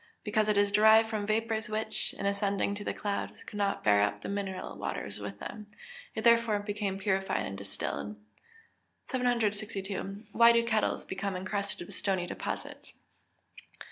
[0.23, 4.01] _Because it is derived from vapours which, in ascending to the clouds, could not bear
[4.01, 5.67] up the mineral waters with them.
[6.15, 8.15] It therefore became purified or distilled.
[9.05, 10.23] 762.
[10.33, 12.95] _Why do kettles become encrusted with stony deposits?